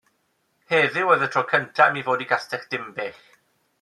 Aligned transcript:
Heddiw 0.73 1.11
oedd 1.15 1.25
y 1.27 1.27
tro 1.35 1.43
cynta' 1.51 1.87
i 1.91 1.95
mi 1.99 2.03
fod 2.09 2.25
i 2.25 2.27
Gastell 2.33 2.67
Dinbych. 2.73 3.21